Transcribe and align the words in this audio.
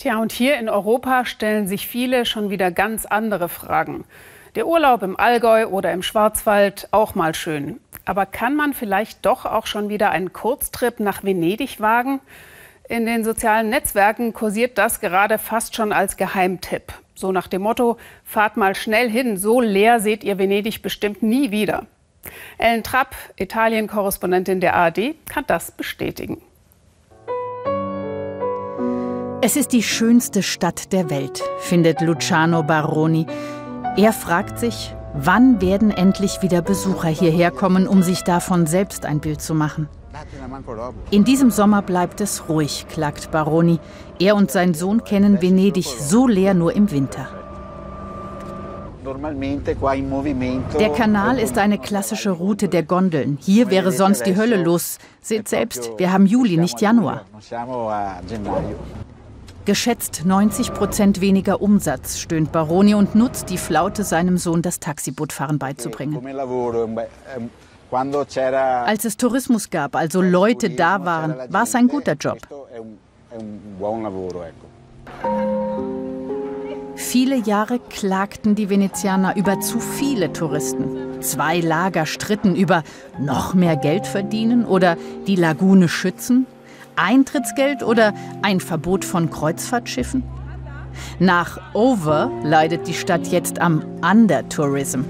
Tja, 0.00 0.18
und 0.18 0.32
hier 0.32 0.58
in 0.58 0.70
Europa 0.70 1.26
stellen 1.26 1.68
sich 1.68 1.86
viele 1.86 2.24
schon 2.24 2.48
wieder 2.48 2.70
ganz 2.70 3.04
andere 3.04 3.50
Fragen. 3.50 4.06
Der 4.54 4.66
Urlaub 4.66 5.02
im 5.02 5.20
Allgäu 5.20 5.66
oder 5.66 5.92
im 5.92 6.02
Schwarzwald 6.02 6.88
auch 6.90 7.14
mal 7.14 7.34
schön. 7.34 7.80
Aber 8.06 8.24
kann 8.24 8.56
man 8.56 8.72
vielleicht 8.72 9.26
doch 9.26 9.44
auch 9.44 9.66
schon 9.66 9.90
wieder 9.90 10.08
einen 10.08 10.32
Kurztrip 10.32 11.00
nach 11.00 11.22
Venedig 11.22 11.80
wagen? 11.80 12.20
In 12.88 13.04
den 13.04 13.24
sozialen 13.24 13.68
Netzwerken 13.68 14.32
kursiert 14.32 14.78
das 14.78 15.00
gerade 15.00 15.36
fast 15.36 15.76
schon 15.76 15.92
als 15.92 16.16
Geheimtipp. 16.16 16.94
So 17.14 17.30
nach 17.30 17.46
dem 17.46 17.60
Motto, 17.60 17.98
fahrt 18.24 18.56
mal 18.56 18.74
schnell 18.74 19.10
hin, 19.10 19.36
so 19.36 19.60
leer 19.60 20.00
seht 20.00 20.24
ihr 20.24 20.38
Venedig 20.38 20.80
bestimmt 20.80 21.22
nie 21.22 21.50
wieder. 21.50 21.84
Ellen 22.56 22.84
Trapp, 22.84 23.14
Italien-Korrespondentin 23.36 24.60
der 24.60 24.76
ARD, 24.76 25.14
kann 25.28 25.44
das 25.46 25.70
bestätigen. 25.70 26.40
Es 29.42 29.56
ist 29.56 29.72
die 29.72 29.82
schönste 29.82 30.42
Stadt 30.42 30.92
der 30.92 31.08
Welt, 31.08 31.42
findet 31.60 32.02
Luciano 32.02 32.62
Baroni. 32.62 33.26
Er 33.96 34.12
fragt 34.12 34.58
sich, 34.58 34.94
wann 35.14 35.62
werden 35.62 35.90
endlich 35.90 36.42
wieder 36.42 36.60
Besucher 36.60 37.08
hierher 37.08 37.50
kommen, 37.50 37.88
um 37.88 38.02
sich 38.02 38.22
davon 38.22 38.66
selbst 38.66 39.06
ein 39.06 39.20
Bild 39.20 39.40
zu 39.40 39.54
machen. 39.54 39.88
In 41.10 41.24
diesem 41.24 41.50
Sommer 41.50 41.80
bleibt 41.80 42.20
es 42.20 42.50
ruhig, 42.50 42.84
klagt 42.90 43.30
Baroni. 43.30 43.78
Er 44.18 44.36
und 44.36 44.50
sein 44.50 44.74
Sohn 44.74 45.04
kennen 45.04 45.40
Venedig 45.40 45.86
so 45.86 46.26
leer 46.26 46.52
nur 46.52 46.74
im 46.74 46.90
Winter. 46.90 47.26
Der 50.78 50.90
Kanal 50.90 51.38
ist 51.38 51.56
eine 51.56 51.78
klassische 51.78 52.30
Route 52.30 52.68
der 52.68 52.82
Gondeln. 52.82 53.38
Hier 53.40 53.70
wäre 53.70 53.90
sonst 53.90 54.26
die 54.26 54.36
Hölle 54.36 54.62
los. 54.62 54.98
Seht 55.22 55.48
selbst, 55.48 55.92
wir 55.96 56.12
haben 56.12 56.26
Juli, 56.26 56.58
nicht 56.58 56.82
Januar. 56.82 57.24
Geschätzt 59.70 60.22
90 60.24 60.74
Prozent 60.74 61.20
weniger 61.20 61.62
Umsatz, 61.62 62.18
stöhnt 62.18 62.50
Baroni 62.50 62.94
und 62.94 63.14
nutzt 63.14 63.50
die 63.50 63.56
Flaute, 63.56 64.02
seinem 64.02 64.36
Sohn 64.36 64.62
das 64.62 64.80
Taxibootfahren 64.80 65.60
beizubringen. 65.60 66.20
Als 67.92 69.04
es 69.04 69.16
Tourismus 69.16 69.70
gab, 69.70 69.94
also 69.94 70.22
Leute 70.22 70.70
da 70.70 71.04
waren, 71.04 71.36
war 71.50 71.62
es 71.62 71.76
ein 71.76 71.86
guter 71.86 72.14
Job. 72.14 72.38
Viele 76.96 77.36
Jahre 77.36 77.78
klagten 77.78 78.56
die 78.56 78.70
Venezianer 78.70 79.36
über 79.36 79.60
zu 79.60 79.78
viele 79.78 80.32
Touristen. 80.32 81.22
Zwei 81.22 81.60
Lager 81.60 82.06
stritten 82.06 82.56
über 82.56 82.82
noch 83.20 83.54
mehr 83.54 83.76
Geld 83.76 84.08
verdienen 84.08 84.64
oder 84.64 84.96
die 85.28 85.36
Lagune 85.36 85.88
schützen 85.88 86.48
Eintrittsgeld 87.00 87.82
oder 87.82 88.12
ein 88.42 88.60
Verbot 88.60 89.04
von 89.04 89.30
Kreuzfahrtschiffen? 89.30 90.22
Nach 91.18 91.58
Over 91.74 92.30
leidet 92.42 92.86
die 92.86 92.94
Stadt 92.94 93.26
jetzt 93.28 93.60
am 93.60 93.82
Undertourism. 94.02 95.02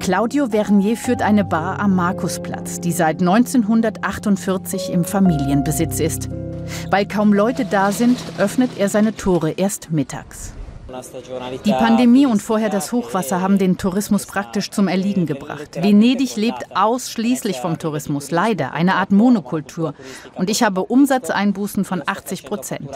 Claudio 0.00 0.48
Vernier 0.48 0.98
führt 0.98 1.22
eine 1.22 1.44
Bar 1.44 1.80
am 1.80 1.96
Markusplatz, 1.96 2.80
die 2.80 2.92
seit 2.92 3.20
1948 3.20 4.92
im 4.92 5.04
Familienbesitz 5.04 5.98
ist. 5.98 6.28
Weil 6.90 7.06
kaum 7.06 7.32
Leute 7.32 7.64
da 7.64 7.90
sind, 7.90 8.18
öffnet 8.36 8.72
er 8.76 8.90
seine 8.90 9.14
Tore 9.14 9.52
erst 9.52 9.90
mittags. 9.92 10.52
Die 11.64 11.72
Pandemie 11.72 12.26
und 12.26 12.42
vorher 12.42 12.68
das 12.68 12.92
Hochwasser 12.92 13.40
haben 13.40 13.58
den 13.58 13.78
Tourismus 13.78 14.26
praktisch 14.26 14.70
zum 14.70 14.88
Erliegen 14.88 15.26
gebracht. 15.26 15.82
Venedig 15.82 16.36
lebt 16.36 16.76
ausschließlich 16.76 17.60
vom 17.60 17.78
Tourismus, 17.78 18.30
leider 18.30 18.72
eine 18.72 18.94
Art 18.96 19.10
Monokultur. 19.10 19.94
Und 20.34 20.50
ich 20.50 20.62
habe 20.62 20.84
Umsatzeinbußen 20.84 21.84
von 21.84 22.02
80 22.06 22.44
Prozent. 22.44 22.90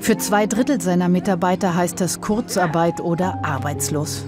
Für 0.00 0.16
zwei 0.16 0.46
Drittel 0.46 0.80
seiner 0.80 1.08
Mitarbeiter 1.08 1.74
heißt 1.74 2.00
das 2.00 2.20
Kurzarbeit 2.20 3.00
oder 3.00 3.40
arbeitslos. 3.44 4.24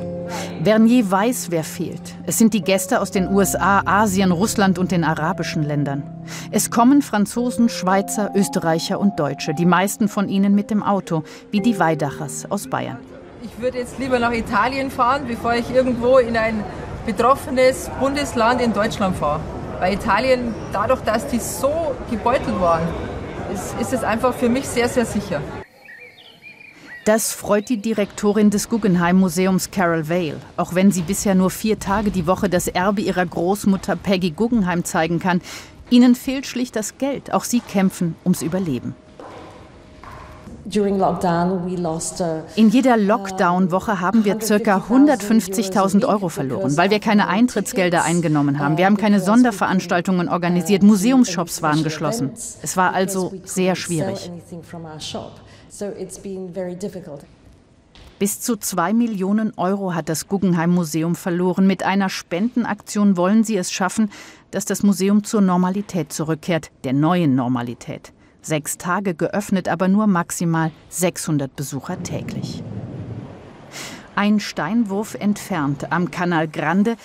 Vernier 0.62 1.11
weiß, 1.11 1.51
wer 1.51 1.65
fehlt. 1.65 2.15
Es 2.27 2.39
sind 2.39 2.55
die 2.55 2.62
Gäste 2.62 3.01
aus 3.01 3.11
den 3.11 3.33
USA, 3.33 3.83
Asien, 3.85 4.33
Russland 4.33 4.79
und 4.79 4.93
den 4.93 5.05
arabischen 5.05 5.62
Ländern. 5.62 6.03
Es 6.51 6.71
kommen 6.71 7.03
Franzosen, 7.03 7.69
Schweizer, 7.69 8.31
Österreicher 8.35 8.99
und 8.99 9.19
Deutsche, 9.19 9.55
die 9.55 9.67
meisten 9.67 10.09
von 10.09 10.29
ihnen 10.29 10.55
mit 10.55 10.71
dem 10.71 10.83
Auto, 10.83 11.23
wie 11.51 11.61
die 11.61 11.79
Weidachers 11.79 12.51
aus 12.51 12.69
Bayern. 12.69 12.99
Ich 13.43 13.62
würde 13.62 13.79
jetzt 13.79 13.99
lieber 13.99 14.19
nach 14.19 14.33
Italien 14.33 14.91
fahren, 14.91 15.25
bevor 15.27 15.55
ich 15.55 15.71
irgendwo 15.71 16.19
in 16.19 16.37
ein 16.37 16.65
betroffenes 17.06 17.91
Bundesland 18.01 18.61
in 18.61 18.73
Deutschland 18.73 19.17
fahre. 19.17 19.41
Bei 19.79 19.93
Italien, 19.93 20.55
dadurch, 20.73 21.01
dass 21.01 21.27
die 21.27 21.39
so 21.39 21.95
gebeutelt 22.11 22.59
waren, 22.61 22.89
ist, 23.53 23.79
ist 23.81 23.93
es 23.93 24.03
einfach 24.03 24.33
für 24.35 24.49
mich 24.49 24.67
sehr, 24.67 24.89
sehr 24.89 25.05
sicher. 25.05 25.41
Das 27.04 27.34
freut 27.34 27.69
die 27.69 27.76
Direktorin 27.76 28.48
des 28.48 28.70
Guggenheim 28.70 29.19
Museums 29.19 29.70
Carol 29.70 30.09
Vale, 30.09 30.41
auch 30.56 30.75
wenn 30.75 30.91
sie 30.91 31.03
bisher 31.03 31.34
nur 31.34 31.50
vier 31.50 31.78
Tage 31.78 32.10
die 32.10 32.26
Woche 32.26 32.48
das 32.48 32.66
Erbe 32.66 33.03
ihrer 33.03 33.26
Großmutter 33.26 33.94
Peggy 33.94 34.31
Guggenheim 34.31 34.84
zeigen 34.84 35.19
kann. 35.19 35.43
Ihnen 35.91 36.14
fehlt 36.14 36.47
schlicht 36.47 36.76
das 36.76 36.97
Geld. 36.97 37.31
Auch 37.34 37.44
sie 37.44 37.60
kämpfen 37.60 38.16
ums 38.25 38.41
Überleben. 38.41 38.94
In 42.56 42.70
jeder 42.70 42.97
Lockdown-Woche 42.97 44.00
haben 44.00 44.25
wir 44.25 44.36
ca. 44.36 44.76
150.000 44.78 46.06
Euro 46.06 46.30
verloren, 46.30 46.76
weil 46.78 46.91
wir 46.91 47.00
keine 47.00 47.28
Eintrittsgelder 47.28 48.02
eingenommen 48.02 48.58
haben. 48.58 48.78
Wir 48.78 48.86
haben 48.86 48.97
keine 48.97 49.20
Sonderveranstaltungen 49.20 50.30
organisiert, 50.30 50.82
Museumsshops 50.82 51.60
waren 51.60 51.82
geschlossen. 51.84 52.30
Es 52.62 52.76
war 52.78 52.94
also 52.94 53.34
sehr 53.44 53.76
schwierig. 53.76 54.30
Bis 58.19 58.41
zu 58.41 58.56
zwei 58.56 58.94
Millionen 58.94 59.52
Euro 59.58 59.92
hat 59.92 60.08
das 60.08 60.28
Guggenheim 60.28 60.70
Museum 60.70 61.14
verloren. 61.14 61.66
Mit 61.66 61.82
einer 61.82 62.08
Spendenaktion 62.08 63.19
wollen 63.19 63.44
sie 63.44 63.58
es 63.58 63.70
schaffen, 63.70 64.10
dass 64.50 64.64
das 64.64 64.82
Museum 64.82 65.25
zur 65.25 65.42
Normalität 65.42 66.10
zurückkehrt, 66.10 66.70
der 66.84 66.94
neuen 66.94 67.34
Normalität. 67.34 68.13
Sechs 68.44 68.77
Tage 68.77 69.15
geöffnet, 69.15 69.69
aber 69.71 69.88
nur 69.88 70.06
maximal 70.06 70.71
600 70.91 71.56
Besucher 71.56 72.03
täglich. 72.03 72.62
Ein 74.15 74.38
Steinwurf 74.38 75.15
entfernt 75.15 75.91
am 75.91 76.10
Canal 76.10 76.47
Grande 76.47 76.97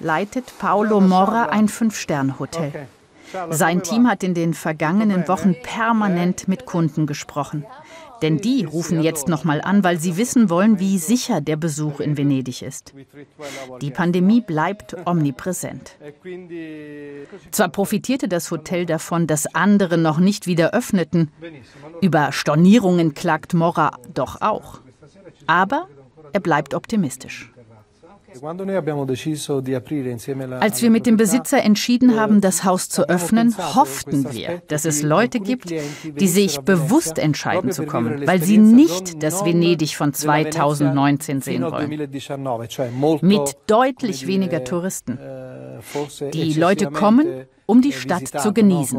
leitet 0.00 0.52
Paolo 0.58 1.00
Morra 1.00 1.44
ein 1.44 1.68
Fünf-Sterne-Hotel. 1.68 2.88
Sein 3.50 3.82
Team 3.82 4.08
hat 4.08 4.22
in 4.22 4.34
den 4.34 4.54
vergangenen 4.54 5.28
Wochen 5.28 5.54
permanent 5.62 6.48
mit 6.48 6.66
Kunden 6.66 7.06
gesprochen. 7.06 7.64
Denn 8.22 8.38
die 8.38 8.64
rufen 8.64 9.02
jetzt 9.02 9.28
nochmal 9.28 9.60
an, 9.60 9.84
weil 9.84 9.98
sie 9.98 10.16
wissen 10.16 10.50
wollen, 10.50 10.80
wie 10.80 10.98
sicher 10.98 11.40
der 11.40 11.56
Besuch 11.56 12.00
in 12.00 12.16
Venedig 12.16 12.62
ist. 12.62 12.92
Die 13.80 13.90
Pandemie 13.90 14.40
bleibt 14.40 14.96
omnipräsent. 15.06 15.96
Zwar 17.52 17.68
profitierte 17.68 18.28
das 18.28 18.50
Hotel 18.50 18.86
davon, 18.86 19.26
dass 19.26 19.54
andere 19.54 19.98
noch 19.98 20.18
nicht 20.18 20.46
wieder 20.46 20.72
öffneten. 20.74 21.30
Über 22.00 22.32
Stornierungen 22.32 23.14
klagt 23.14 23.54
Mora 23.54 23.92
doch 24.12 24.40
auch. 24.40 24.80
Aber 25.46 25.88
er 26.32 26.40
bleibt 26.40 26.74
optimistisch. 26.74 27.52
Als 30.60 30.82
wir 30.82 30.90
mit 30.90 31.06
dem 31.06 31.16
Besitzer 31.16 31.62
entschieden 31.62 32.20
haben, 32.20 32.40
das 32.40 32.64
Haus 32.64 32.88
zu 32.88 33.08
öffnen, 33.08 33.56
hofften 33.56 34.32
wir, 34.32 34.62
dass 34.68 34.84
es 34.84 35.02
Leute 35.02 35.40
gibt, 35.40 35.70
die 35.70 36.28
sich 36.28 36.60
bewusst 36.60 37.18
entscheiden 37.18 37.72
zu 37.72 37.86
kommen, 37.86 38.26
weil 38.26 38.42
sie 38.42 38.58
nicht 38.58 39.22
das 39.22 39.44
Venedig 39.44 39.96
von 39.96 40.12
2019 40.12 41.40
sehen 41.40 41.62
wollen. 41.62 41.88
Mit 43.22 43.56
deutlich 43.66 44.26
weniger 44.26 44.64
Touristen. 44.64 45.18
Eh, 45.18 46.30
die 46.30 46.52
Leute 46.54 46.90
kommen, 46.90 47.46
um 47.66 47.82
die 47.82 47.92
Stadt 47.92 48.28
zu 48.28 48.52
genießen. 48.52 48.98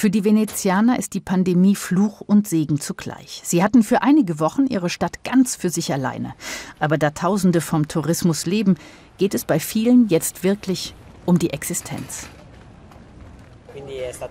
Für 0.00 0.10
die 0.10 0.24
Venezianer 0.24 0.96
ist 0.96 1.14
die 1.14 1.20
Pandemie 1.20 1.74
Fluch 1.74 2.20
und 2.20 2.46
Segen 2.46 2.80
zugleich. 2.80 3.40
Sie 3.42 3.64
hatten 3.64 3.82
für 3.82 4.00
einige 4.00 4.38
Wochen 4.38 4.68
ihre 4.68 4.90
Stadt 4.90 5.24
ganz 5.24 5.56
für 5.56 5.70
sich 5.70 5.92
alleine. 5.92 6.34
Aber 6.78 6.98
da 6.98 7.10
Tausende 7.10 7.60
vom 7.60 7.88
Tourismus 7.88 8.46
leben, 8.46 8.76
geht 9.16 9.34
es 9.34 9.44
bei 9.44 9.58
vielen 9.58 10.06
jetzt 10.06 10.44
wirklich 10.44 10.94
um 11.26 11.40
die 11.40 11.50
Existenz. 11.50 12.28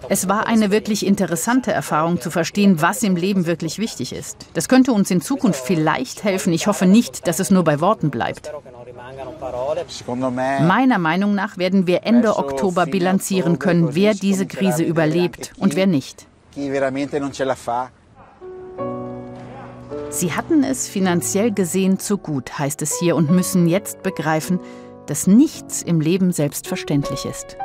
Es 0.08 0.30
war 0.30 0.48
eine 0.48 0.72
wirklich 0.72 1.06
interessante 1.06 1.74
Erfahrung 1.74 2.22
zu 2.22 2.32
verstehen, 2.32 2.82
was 2.82 3.04
im 3.04 3.18
Leben 3.18 3.46
wirklich 3.46 3.78
wichtig 3.78 4.14
ist. 4.14 4.48
Das 4.54 4.70
könnte 4.70 4.94
uns 4.94 5.12
in 5.12 5.20
Zukunft 5.20 5.66
vielleicht 5.66 6.24
helfen. 6.24 6.54
Ich 6.54 6.68
hoffe 6.68 6.86
nicht, 6.86 7.28
dass 7.28 7.40
es 7.42 7.52
nur 7.52 7.66
bei 7.66 7.82
Worten 7.82 8.10
bleibt. 8.10 8.54
Meiner 10.62 10.98
Meinung 10.98 11.36
nach 11.36 11.58
werden 11.58 11.88
wir 11.88 12.04
Ende 12.04 12.38
Oktober 12.38 12.86
bilanzieren 12.86 13.60
können, 13.60 13.96
wer 13.96 14.14
diese 14.14 14.46
Krise 14.46 14.84
überlebt 14.84 15.54
und 15.58 15.76
wer 15.76 15.88
nicht. 15.88 16.28
Sie 20.10 20.34
hatten 20.34 20.64
es 20.64 20.88
finanziell 20.88 21.52
gesehen 21.52 22.00
zu 22.00 22.18
gut, 22.18 22.58
heißt 22.58 22.82
es 22.82 23.00
hier, 23.00 23.16
und 23.16 23.30
müssen 23.30 23.68
jetzt 23.68 24.04
begreifen, 24.04 24.60
dass 25.06 25.28
nichts 25.28 25.82
im 25.82 26.02
Leben 26.02 26.32
selbstverständlich 26.32 27.26
ist. 27.26 27.58